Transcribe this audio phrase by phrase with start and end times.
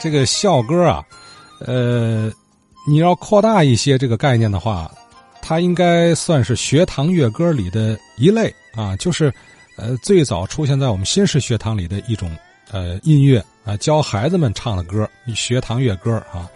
[0.00, 1.04] 这个校歌啊，
[1.60, 2.30] 呃，
[2.86, 4.90] 你要扩大一些这个概念的话，
[5.42, 9.32] 它应该算是学堂乐歌里的一类啊，就是
[9.76, 12.30] 呃最早出现在我们新式学堂里的一种
[12.70, 16.48] 呃音乐啊，教孩子们唱的歌，学堂乐歌啊。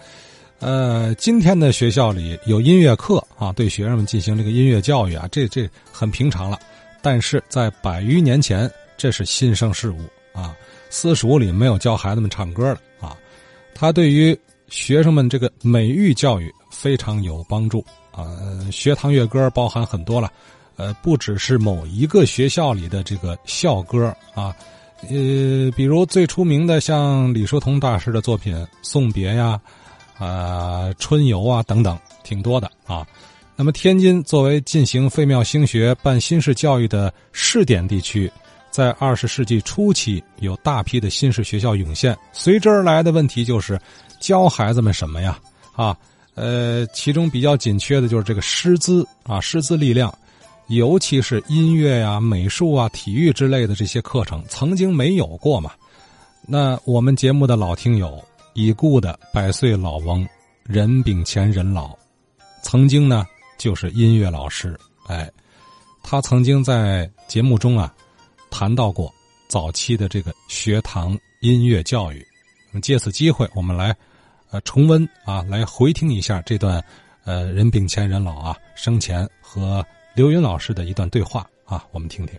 [0.61, 6.57] 呃，今天的学校里有音乐课啊，对学生们进行这个音乐教育啊，这这很平常了。
[7.03, 9.99] 但是在百余年前，这是新生事物
[10.33, 10.55] 啊。
[10.89, 12.81] 私塾里没有教孩子们唱歌的
[13.75, 18.27] 他对于学生们这个美育教育非常有帮助啊。
[18.71, 20.31] 学堂乐歌包含很多了，
[20.77, 24.55] 呃，不只是某一个学校里的这个校歌啊，
[25.03, 29.61] 呃，比如最出名的像李叔同大师的作品《送别》呀。
[30.19, 33.05] 啊，春游啊，等等，挺多的啊。
[33.57, 38.31] 那么，天津作为进行废庙兴学、办新式教育的试点地区，
[38.73, 43.81] 在二十世纪初期有大批的新式学校涌现，随之而来的问题就是
[44.19, 45.39] 教孩子们什么呀？
[45.77, 45.97] 啊，
[46.35, 50.13] 呃，其中比较紧缺的就是这个师资啊，师资力量，
[50.67, 55.71] 尤其是音乐呀、美术啊、体育之类的这些课程，曾经没有过嘛。
[56.49, 58.21] 那我们节目的老听友。
[58.55, 60.29] 已故的百岁老翁
[60.63, 61.97] 任秉乾任老，
[62.63, 63.25] 曾经呢
[63.57, 64.79] 就是音乐老师。
[65.07, 65.27] 哎，
[66.03, 67.91] 他曾经在节目中啊
[68.53, 69.13] 谈到过
[69.49, 72.25] 早期的这个学堂音乐教育。
[72.71, 73.97] 那么借此机会，我们来
[74.53, 76.81] 呃重温啊，来回听一下这段
[77.25, 82.39] 呃任炳乾任老啊生前和刘云老师的一段对话啊，我们听听。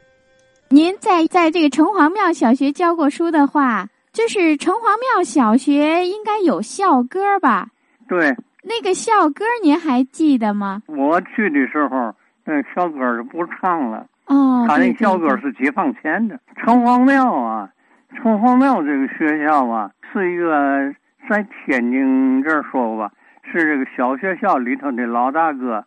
[0.69, 3.89] 您在在这个城隍庙小学教过书的话。
[4.13, 7.67] 就是城隍庙小学应该有校歌吧？
[8.07, 10.83] 对，那个校歌您还记得吗？
[10.85, 12.13] 我去的时候，
[12.45, 14.05] 那校歌就不唱了。
[14.27, 16.39] 哦，他那校歌是解放前的。
[16.57, 17.69] 城隍庙啊，
[18.15, 20.93] 城隍庙这个学校啊，是一个
[21.29, 23.11] 在天津这儿说吧，
[23.43, 25.85] 是这个小学校里头的老大哥。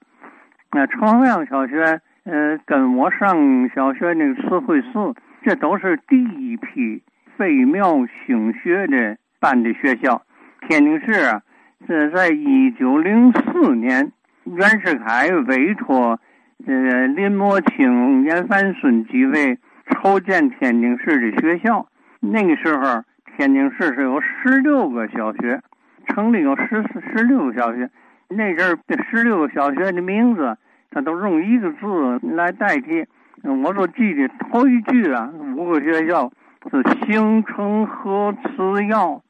[0.72, 7.02] 那城隍庙小学，呃，跟我上小学那个慈惠寺，这都是第一批。
[7.38, 10.22] 废庙兴学的办的学校，
[10.66, 11.42] 天津市啊，
[11.86, 14.10] 这在一九零四年，
[14.44, 16.18] 袁世凯委托
[16.64, 19.58] 呃林默卿、严范孙几位
[19.90, 21.86] 筹建天津市的学校。
[22.20, 23.02] 那个时候，
[23.36, 25.60] 天津市是有十六个小学，
[26.06, 27.90] 城里有十四十六个小学。
[28.28, 30.56] 那阵儿这十六个小学的名字，
[30.90, 33.04] 他都用一个字来代替。
[33.42, 36.32] 我说记得头一句啊，五个学校。
[36.68, 39.22] 是兴城河慈耀，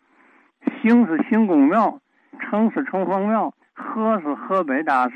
[0.81, 2.01] 兴是兴公庙，
[2.41, 5.13] 城是城隍庙，河是河北大寺，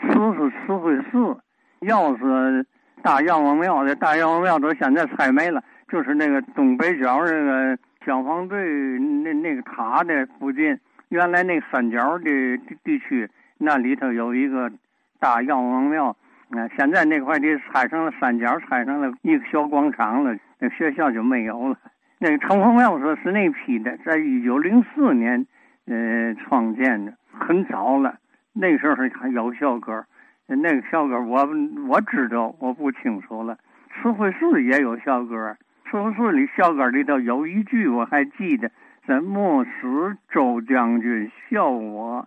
[0.00, 1.36] 慈是慈惠寺，
[1.80, 2.66] 药是
[3.02, 3.86] 大药王庙。
[3.86, 8.58] 这大药王庙都现在拆没了，就是那个东北角那个消防队
[8.98, 14.70] 那那个塔的附近，原来那三角的地区，那里头有一个
[15.18, 16.16] 大药王庙。
[16.50, 20.36] 啊，现在那块地拆成了三角，拆成了一个小广场了。
[20.60, 21.76] 那学校就没有了。
[22.18, 25.44] 那个城隍庙说是那批的，在一九零四年，
[25.86, 28.14] 呃，创建的，很早了。
[28.58, 30.04] 那时候还有校歌，
[30.46, 31.46] 那个校歌我
[31.86, 33.58] 我知道，我不清楚了。
[33.94, 35.56] 慈惠寺也有校歌，
[35.90, 38.70] 慈惠寺里校歌里头有一句我还记得
[39.06, 42.26] ：“在莫使周将军笑我。”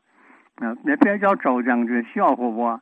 [0.61, 2.81] 啊，那别叫周将军笑话我。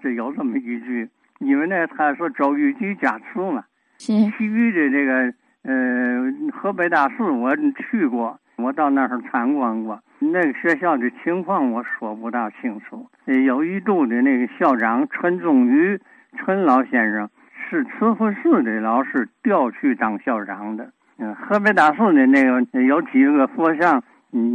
[0.00, 1.08] 这有这么一句，
[1.40, 3.64] 因为呢，他说周瑜吉家祠嘛。
[3.98, 4.12] 是。
[4.36, 9.98] 其余的这个，呃，河北大寺我去过，我到那儿参观过。
[10.18, 13.06] 那个学校的情况我说不大清楚。
[13.24, 16.00] 有一度的那个校长陈宗宇
[16.36, 17.28] 陈老先生
[17.70, 20.90] 是慈福寺的老师调去当校长的。
[21.18, 24.02] 嗯，河北大寺的那个有几个佛像，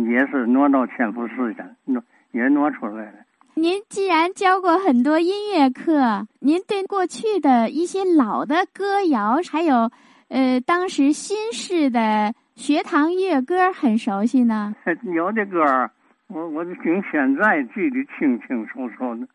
[0.10, 3.14] 也是挪到千佛寺去，挪也挪出来了。
[3.56, 9.92] 您既然教过很多音乐课，您对过去的一些老的歌谣，还有，
[10.30, 14.76] 呃，当时新式的学堂乐歌很熟悉呢？
[15.14, 15.90] 有的歌，
[16.28, 19.28] 我我听现在记得清清楚楚的。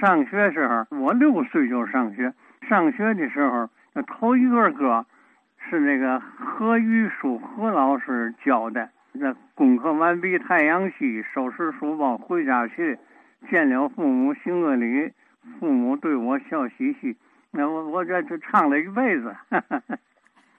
[0.00, 2.32] 上学时候，我六岁就上学。
[2.68, 5.06] 上学的时候，那头一个歌
[5.70, 8.88] 是那个何玉书何老师教的。
[9.12, 12.98] 那功课完毕，太阳西，收拾书包回家去。
[13.48, 15.12] 见了父母行个礼，
[15.60, 17.16] 父母对我笑嘻嘻。
[17.52, 19.32] 那我我这就唱了一辈子。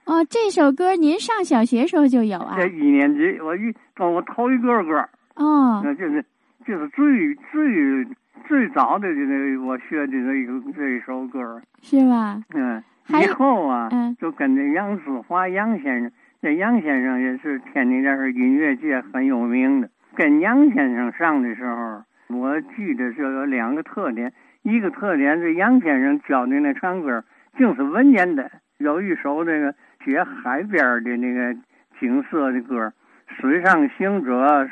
[0.06, 2.56] 哦，这首歌您上小学时候就有啊？
[2.58, 4.98] 在一年级，我一我头一个歌。
[5.36, 5.82] 哦。
[5.84, 6.24] 那就是
[6.66, 8.06] 就是最最
[8.48, 11.62] 最早的这个我学的这一个这一首歌。
[11.82, 12.42] 是吧？
[12.54, 12.84] 嗯。
[13.08, 16.12] 以后啊，嗯，就跟着杨子华杨先生
[16.42, 19.90] 这杨先生也是天津这是音乐界很有名的。
[20.16, 22.04] 跟杨先生上的时候，
[22.36, 27.24] 我记得就有两个特点，一个特点是杨先生教的那唱歌
[27.58, 28.50] 净是文言的，
[28.80, 29.76] 有一首那个
[30.06, 31.54] 写海边的那个
[32.00, 32.94] 景色的歌，
[33.28, 34.70] 水上行者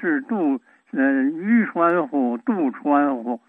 [0.00, 0.60] 是渡，
[0.92, 3.40] 呃，渔船乎，渡船乎，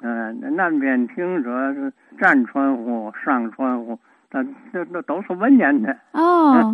[0.00, 3.96] 嗯，南边听着是站船乎，上船乎。
[4.32, 6.72] 那这那都是文言的哦，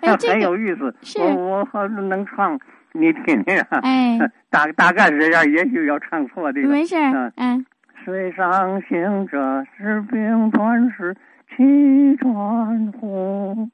[0.00, 0.92] 哎，很有意思。
[1.20, 2.58] 我我好像能唱，
[2.94, 3.56] 你听听。
[3.82, 4.18] 哎，
[4.50, 6.60] 大大概这样，也许要唱错的。
[6.62, 6.96] 没事。
[7.36, 7.64] 嗯。
[8.04, 11.14] 水上行者，是兵船是
[11.56, 13.68] 汽船呼，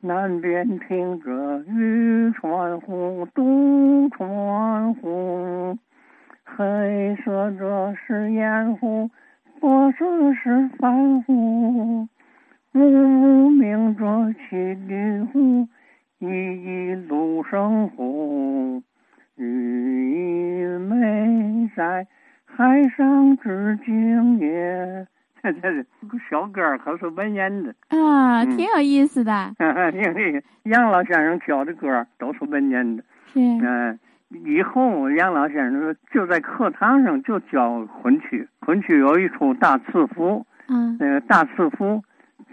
[0.00, 5.76] 南边停着渔船呼，渡船呼，
[6.44, 9.10] 黑色这是盐湖，
[9.60, 12.06] 白色是帆湖。
[12.72, 14.04] 无名着
[14.34, 15.66] 七里湖，
[16.18, 18.82] 一一路生湖。
[19.36, 22.06] 玉梅在
[22.44, 25.06] 海上织锦也。
[25.62, 25.84] 这这
[26.30, 29.54] 小歌可是文言的啊，挺有意思的。
[29.94, 33.02] 因为杨老先生教的歌都是文言的。
[33.32, 33.40] 是。
[33.40, 33.98] 嗯，
[34.30, 40.46] 以后杨老先生说就在课堂上就教昆曲，昆曲有一出大赐福。
[40.68, 40.96] 嗯。
[40.98, 42.02] 那个大赐福。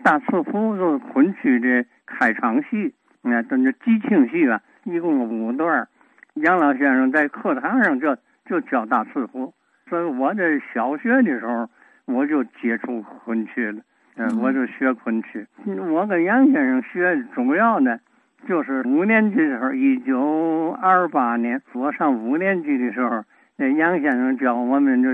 [0.01, 5.87] 大赐福就是昆曲的开场戏，你看，这激情戏啊，一共五段。
[6.33, 8.13] 杨老先生在课堂上就
[8.45, 9.53] 就教大赐福，
[9.89, 10.43] 所以我在
[10.73, 11.69] 小学的时候
[12.05, 13.81] 我就接触昆曲了，
[14.17, 15.45] 嗯，我就学昆曲。
[15.91, 17.99] 我跟杨先生学主要呢，
[18.47, 23.23] 就是五年级的时候，一九二八年我上五年级的时候，
[23.57, 25.09] 那杨先生教我们就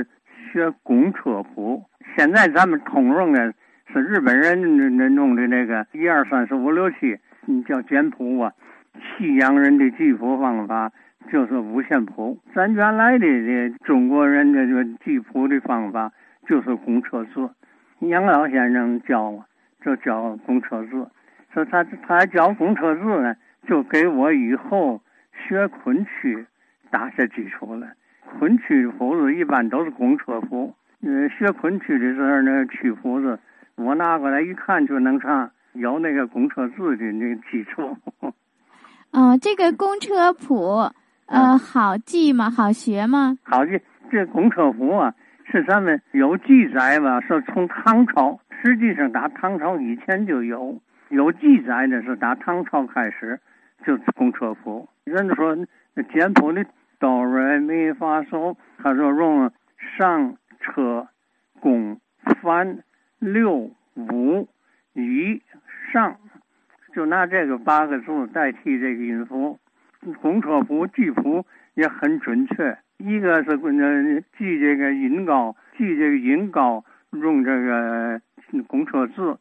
[0.51, 1.83] 学公车谱。
[2.17, 3.53] 现在咱们通用的。
[3.91, 7.17] 是日本人那弄的那个一二三四五六七，
[7.67, 8.53] 叫简谱啊。
[9.17, 10.91] 西洋人的记谱方法
[11.31, 16.11] 就是五线谱，咱原来的这中国人的这个记谱的方法
[16.49, 17.47] 就是公车字。
[17.99, 19.45] 杨老先生教我，
[19.85, 21.07] 就教公车字。
[21.53, 23.35] 说他他教公车字呢，
[23.67, 24.99] 就给我以后
[25.31, 26.43] 学昆曲
[26.89, 27.87] 打下基础了。
[28.39, 30.73] 昆曲谱子一般都是公车谱，
[31.03, 33.39] 呃，学昆曲的时候呢，曲谱子。
[33.75, 37.95] 我拿过来一看就能唱，有那个公车字的那个基础。
[39.11, 40.89] 哦，这个公车谱，
[41.27, 42.49] 呃，好记吗？
[42.49, 43.37] 好学吗？
[43.43, 43.79] 好记。
[44.11, 45.13] 这公车谱啊，
[45.51, 47.19] 是咱们有记载吧？
[47.21, 50.79] 是从唐朝，实际上打唐朝以前就有，
[51.09, 53.39] 有记载的是打唐朝开始
[53.85, 54.87] 就是公车谱。
[55.05, 55.55] 人家说
[56.13, 56.65] 简谱的
[56.99, 59.51] 哆来咪发嗦，他说用
[59.97, 61.07] 上车
[61.59, 61.99] 公
[62.41, 62.83] 翻。
[63.21, 64.47] 六五
[64.93, 65.41] 一
[65.91, 66.15] 上，
[66.93, 69.59] 就拿这个八个字代替这个音符。
[70.21, 78.21] 公车谱记谱也很准确，一个是呃记这个音高，记这个音高用这个
[78.67, 79.37] 公车字。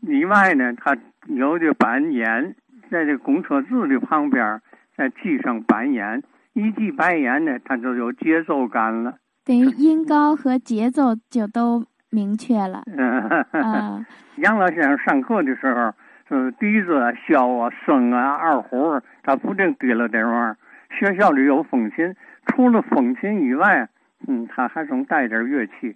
[0.00, 0.96] 另外呢，它
[1.28, 2.54] 有的板眼，
[2.90, 4.60] 在这公车字的旁边
[4.96, 6.22] 再记上板眼。
[6.54, 9.16] 一记板眼呢，它就有节奏感了。
[9.44, 11.84] 等于音高和节奏就都。
[12.08, 12.84] 明确了。
[12.86, 14.06] 嗯，
[14.38, 15.92] 杨老先生上课的时候，
[16.28, 20.56] 是笛子、啊箫啊、笙啊、二胡，他不定提了这玩意儿。
[20.88, 22.14] 学校里有风琴，
[22.46, 23.88] 除了风琴以外，
[24.26, 25.94] 嗯，他还总带点乐器。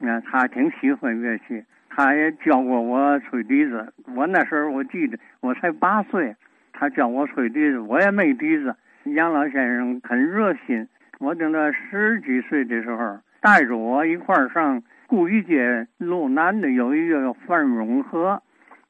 [0.00, 3.92] 嗯，他挺喜欢乐器，他也教过我吹笛子。
[4.14, 6.36] 我那时候我记得我才八岁，
[6.72, 8.74] 他教我吹笛子，我也没笛子。
[9.04, 10.86] 杨老先生很热心，
[11.18, 14.82] 我等到十几岁的时候，带着我一块儿上。
[15.08, 18.42] 故意街路南的有一个范永河，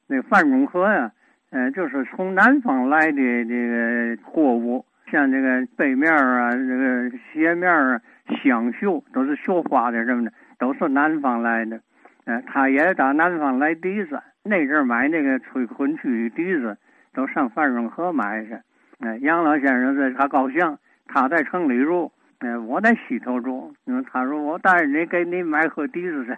[0.07, 1.09] 那范永河呀，
[1.51, 8.01] 嗯，就是从南方来的这个货物，像这个背面啊、这个鞋面啊、
[8.41, 11.79] 湘绣都是绣花的什么的，都是南方来的。
[12.25, 16.77] 嗯，他也打南方来笛子，那阵买那个吹昆曲的笛子，
[17.13, 18.57] 都上范永河买去。
[18.99, 22.11] 嗯，杨老先生在他高兴，他在城里住。
[22.41, 23.73] 嗯，我在西头住。
[23.87, 26.37] 嗯，他说我带着你给你买盒笛子去。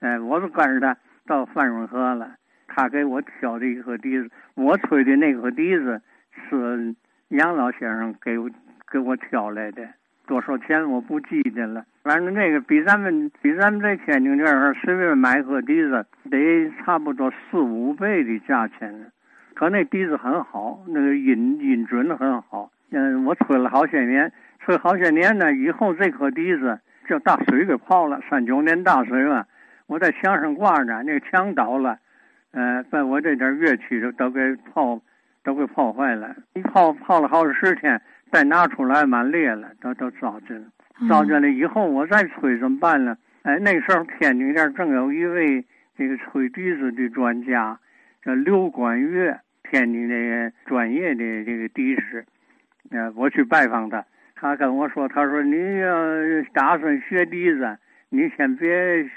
[0.00, 0.96] 哎，我就跟着他
[1.26, 2.34] 到范润河了。
[2.68, 6.00] 他给我挑的一盒笛子，我吹的那盒笛子
[6.48, 6.94] 是
[7.30, 8.50] 杨老先生给我
[8.90, 9.86] 给我挑来的。
[10.26, 19.06] 多少钱我不记得了，反正那个比咱们比咱们在天津这儿随便买个笛子得差不多四五倍的价钱呢。
[19.54, 22.70] 可那笛子很好，那个音音准很好。
[22.90, 24.32] 嗯，我吹了好些年。
[24.58, 28.20] 吹好些年呢，以后这颗笛子叫大水给泡了。
[28.28, 29.44] 三九年大水嘛，
[29.86, 31.98] 我在墙上挂着，那墙倒了，
[32.52, 35.00] 呃，把我这点乐器都都给泡，
[35.42, 36.34] 都给泡坏了。
[36.54, 40.66] 一泡泡了好几十天，再拿出来满裂了，都都糟践了。
[41.08, 43.16] 糟践了以后，我再吹怎么办呢？
[43.42, 45.64] 哎，那时候天津这儿正有一位
[45.96, 47.78] 这个吹笛子的专家，
[48.22, 52.24] 叫刘管乐，天津这个专业的这个笛师。
[52.90, 54.04] 呃，我去拜访他，
[54.34, 55.94] 他跟我说：“他说你要
[56.52, 57.78] 打算学笛子，
[58.10, 58.68] 你先别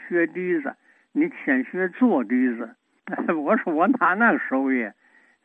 [0.08, 0.74] 学笛子，
[1.12, 2.70] 你先学做笛子。
[3.36, 4.88] ”我说：“我哪那手艺？”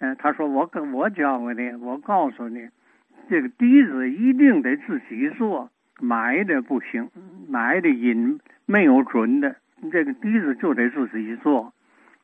[0.00, 2.68] 嗯，他说：“我跟我教给你，我告诉你，
[3.28, 7.10] 这个笛子一定得自己做，买的不行，
[7.48, 9.56] 买的音没有准的。
[9.90, 11.72] 这个笛子就得自己做。”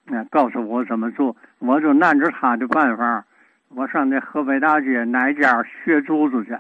[0.07, 3.25] 啊，告诉我怎么做，我就按着他的办法。
[3.71, 6.53] 我上那河北大街哪家学竹子去？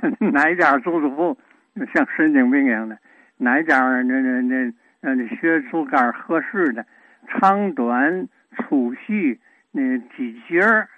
[0.32, 1.38] 哪家竹子铺
[1.92, 2.98] 像神经病一样的？
[3.36, 6.84] 哪家那那那那学竹竿合适的？
[7.28, 9.38] 长短粗细
[9.72, 10.88] 那几节儿？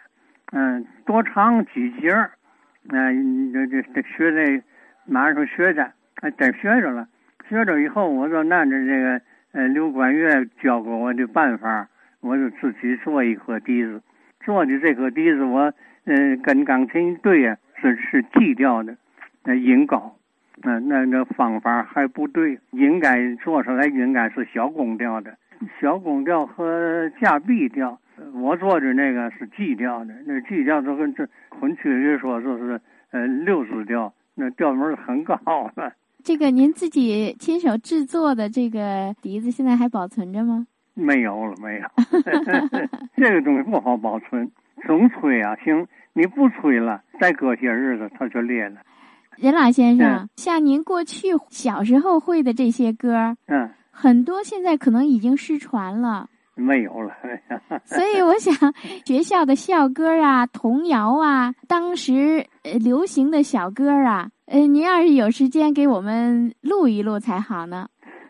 [0.52, 2.32] 嗯，多长几节儿？
[2.90, 4.62] 嗯，这这这学这
[5.06, 5.90] 马上学着，
[6.20, 7.08] 还真学着了。
[7.48, 9.20] 学着以后，我就按着这个
[9.52, 11.88] 呃刘管乐教给我的办法，
[12.20, 14.02] 我就自己做一颗笛子。
[14.44, 15.72] 做的这颗笛子，我
[16.04, 18.96] 嗯跟钢琴一对呀，是是 G 调的，
[19.44, 20.16] 那音高，
[20.62, 25.36] 嗯那那方法还不对，应该做出来应该是小宫调的，
[25.80, 27.98] 小宫调和加 B 调，
[28.34, 32.80] 我做的那个是 G 调的，那 G 调就跟这昆曲里说就是
[33.10, 35.34] 呃六十调，那调门很高
[35.74, 35.92] 了。
[36.22, 40.66] 这个您自己亲手制作的这个笛子，现在还保存着吗？
[40.94, 41.86] 没有了，没有。
[43.16, 44.50] 这个东西不好保存，
[44.86, 48.76] 总吹啊，行，你不吹了，再隔些日子它就裂了。
[49.36, 57.12] 任老先生，像您过去小时候会的这些歌，嗯，很多现在可能已经失传了，没有了。
[57.84, 58.54] 所以我想，
[59.04, 62.46] 学校的校歌啊、童谣啊，当时
[62.82, 67.88] 流行的小歌啊，呃，您要是有时间给我们录一录才好呢。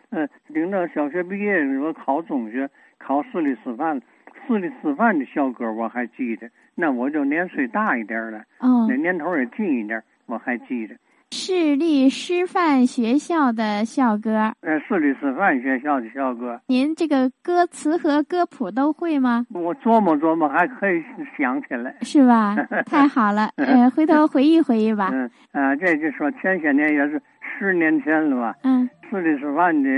[0.09, 4.01] 嗯，领到小学毕业，我考中学，考市里师范，
[4.47, 6.49] 市里师范的校歌我还记得。
[6.73, 10.95] 那我就年岁大一点了，哦，那年头也近一点，我还记得。
[11.31, 16.59] 市立师范学校的校歌，呃，市立师范学校的校歌。
[16.67, 19.45] 您这个歌词和歌谱都会吗？
[19.53, 21.03] 我琢磨琢磨，还可以
[21.37, 21.95] 想起来。
[22.01, 22.55] 是吧？
[22.85, 25.09] 太好了，呃，回头回忆回忆吧。
[25.13, 27.21] 嗯啊，这就说前些年也是
[27.59, 28.55] 十年前了吧？
[28.63, 28.89] 嗯。
[29.09, 29.89] 市里师范的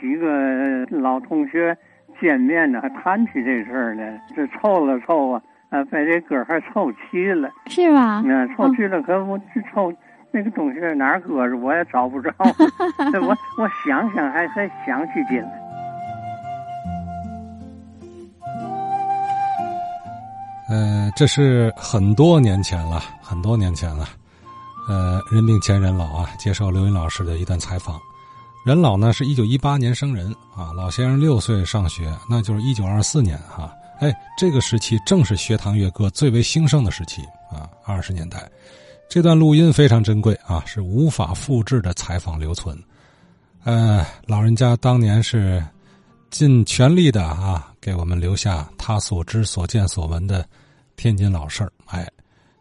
[0.00, 1.76] 几个老同学
[2.20, 4.02] 见面呢，还谈起这事儿呢。
[4.34, 7.50] 这凑了凑啊，啊，把这歌还凑齐了。
[7.66, 8.22] 是吧？
[8.26, 9.92] 嗯，凑齐了，可我这凑
[10.34, 12.28] 那个东西在哪儿搁着，我也找不着。
[13.22, 15.62] 我我想想，还还想起劲来。
[20.68, 24.08] 呃，这是很多年前了，很多年前了。
[24.88, 27.96] 呃，人命前人老啊，接受刘云老师的一段采访。
[28.66, 33.72] 任老呢是一九一八年生人啊，老先生六岁上学，那就是一九二四年哈。
[34.00, 37.22] 哎，这个时期正是学堂乐歌最为兴盛的时期
[37.52, 38.38] 啊，二十年代。
[39.08, 42.76] 这段录音非常珍贵啊，是无法复制的采访留存。
[43.62, 45.64] 呃，老人家当年是
[46.30, 50.44] 尽全力的啊，给我们留下他所知所见所闻的
[50.96, 51.72] 天津老事儿。
[51.86, 52.10] 哎，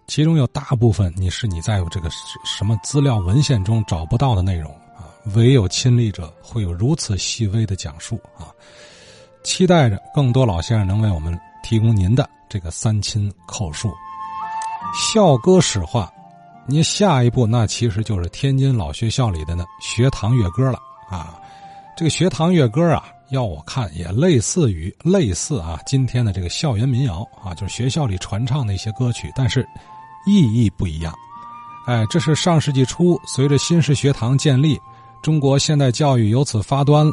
[0.07, 2.07] 其中有大部分你是你在这个
[2.45, 5.09] 什么资料文献中找不到的内容啊。
[5.33, 8.53] 唯有亲历者会有如此细微的讲述啊！
[9.43, 13.91] 期待着更多老先生能为我们提供您的这个三亲口述
[14.93, 16.13] 校歌史话。
[16.65, 20.79] 你下一步那其实就是天津老学校里的呢学堂乐歌了
[21.09, 21.37] 啊！
[21.97, 29.67] 这个学堂乐歌啊，要我看也类似于类似啊今天的这个校园民谣啊，就是学校里传唱的一些歌曲，但是
[30.25, 31.13] 意义不一样。
[31.85, 34.79] 哎，这是上世纪初随着新式学堂建立。
[35.21, 37.05] 中国现代教育由此发端，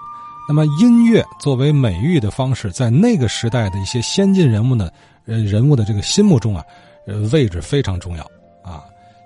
[0.49, 4.93] 那么音乐作为美育的方式，在那个时代的一些先进人物的
[5.27, 6.65] 呃人物的这个心目中啊，
[7.07, 8.25] 呃位置非常重要。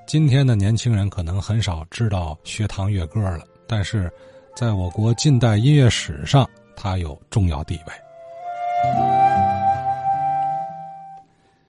[0.07, 4.13] 今天的年轻人可能很少知道学堂乐歌了，但是
[4.55, 9.34] 在我国近代音乐史上，它有重要地位。